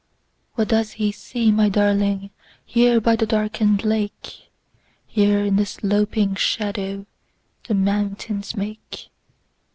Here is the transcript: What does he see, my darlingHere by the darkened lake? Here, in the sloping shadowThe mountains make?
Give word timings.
What 0.55 0.69
does 0.69 0.93
he 0.93 1.11
see, 1.11 1.51
my 1.51 1.69
darlingHere 1.69 2.99
by 3.03 3.15
the 3.15 3.27
darkened 3.27 3.85
lake? 3.85 4.49
Here, 5.05 5.45
in 5.45 5.57
the 5.57 5.65
sloping 5.67 6.33
shadowThe 6.33 7.05
mountains 7.75 8.57
make? 8.57 9.09